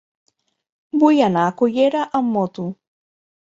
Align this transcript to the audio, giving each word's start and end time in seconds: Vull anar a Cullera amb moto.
Vull 1.03 1.19
anar 1.25 1.43
a 1.49 1.51
Cullera 1.59 2.07
amb 2.21 2.33
moto. 2.39 2.67